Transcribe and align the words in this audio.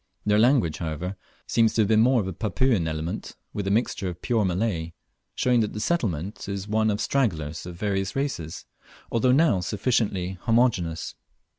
Their 0.25 0.39
language, 0.39 0.79
however, 0.79 1.15
seems 1.45 1.75
to 1.75 1.85
have 1.85 1.99
more 1.99 2.21
of 2.21 2.25
the 2.25 2.33
Papuan 2.33 2.87
element, 2.87 3.35
with 3.53 3.67
a 3.67 3.69
mixture 3.69 4.09
of 4.09 4.19
pure 4.23 4.43
Malay, 4.43 4.93
showing 5.35 5.59
that 5.59 5.73
the 5.73 5.79
settlement 5.79 6.49
is 6.49 6.67
one 6.67 6.89
of 6.89 6.99
stragglers 6.99 7.67
of 7.67 7.75
various 7.75 8.15
races, 8.15 8.65
although 9.11 9.31
now 9.31 9.59
sufficiently 9.59 10.39
homogeneous. 10.41 11.13